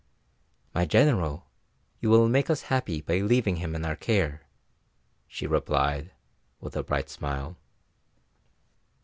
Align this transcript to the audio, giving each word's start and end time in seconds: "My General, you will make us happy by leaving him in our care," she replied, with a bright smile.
"My 0.73 0.87
General, 0.87 1.45
you 1.99 2.09
will 2.09 2.27
make 2.27 2.49
us 2.49 2.63
happy 2.73 3.01
by 3.01 3.19
leaving 3.19 3.57
him 3.57 3.75
in 3.75 3.85
our 3.85 3.95
care," 3.95 4.47
she 5.27 5.45
replied, 5.45 6.09
with 6.59 6.75
a 6.75 6.81
bright 6.81 7.07
smile. 7.07 7.55